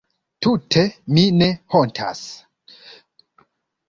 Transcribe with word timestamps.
Tute 0.45 0.85
mi 1.17 1.25
ne 1.41 1.49
hontas! 1.75 2.23